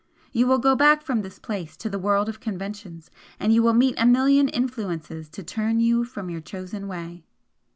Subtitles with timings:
[0.31, 3.75] You will go back from this place to the world of conventions, and you will
[3.75, 7.27] meet a million influences to turn you from your chosen way.